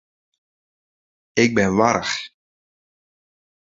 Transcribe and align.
Ik 1.43 1.49
bin 1.55 1.71
warch. 1.79 2.15